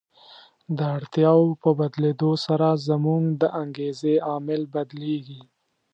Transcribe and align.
د 0.77 0.79
اړتیاوو 0.97 1.59
په 1.63 1.69
بدلېدو 1.79 2.31
سره 2.45 2.67
زموږ 2.87 3.23
د 3.41 3.43
انګېزې 3.61 4.15
عامل 4.29 4.61
بدلیږي. 4.73 5.41